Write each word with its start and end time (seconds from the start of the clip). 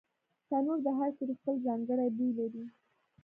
تنور 0.47 0.79
د 0.85 0.87
هر 0.99 1.09
کلي 1.17 1.33
خپل 1.39 1.55
ځانګړی 1.65 2.07
بوی 2.15 2.31
لري 2.37 2.63